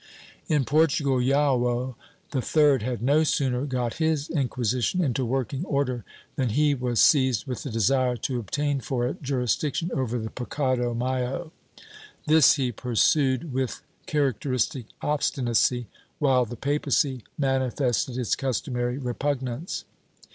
^ 0.01 0.03
In 0.47 0.65
Portugal, 0.65 1.21
Joao 1.21 1.95
III 2.35 2.83
had 2.83 3.03
no 3.03 3.23
sooner 3.23 3.65
got 3.67 3.97
his 3.99 4.31
Inquisition 4.31 5.03
into 5.03 5.23
working 5.23 5.63
order 5.65 6.03
than 6.37 6.49
he 6.49 6.73
was 6.73 6.99
seized 6.99 7.45
with 7.45 7.61
the 7.61 7.69
desire 7.69 8.17
to 8.17 8.39
obtain 8.39 8.79
for 8.79 9.05
it 9.05 9.21
jurisdiction 9.21 9.91
over 9.93 10.17
the 10.17 10.31
pecado 10.31 10.95
maao. 10.95 11.51
This 12.25 12.53
he 12.55 12.71
pursued 12.71 13.53
with 13.53 13.83
charac 14.07 14.39
teristic 14.39 14.85
obstinacy, 15.03 15.85
while 16.17 16.45
the 16.45 16.55
papacy 16.55 17.23
manifested 17.37 18.17
its 18.17 18.33
customary 18.35 18.97
repugnance. 18.97 19.85